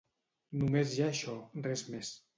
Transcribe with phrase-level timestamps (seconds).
[0.61, 1.37] Només hi ha això,
[1.69, 2.15] res més.